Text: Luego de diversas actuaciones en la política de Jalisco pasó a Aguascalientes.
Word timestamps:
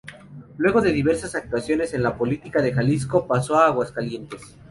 Luego 0.57 0.81
de 0.81 0.91
diversas 0.93 1.35
actuaciones 1.35 1.93
en 1.93 2.01
la 2.01 2.17
política 2.17 2.59
de 2.63 2.73
Jalisco 2.73 3.27
pasó 3.27 3.57
a 3.59 3.67
Aguascalientes. 3.67 4.57